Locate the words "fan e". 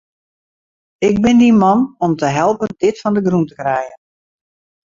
3.01-3.21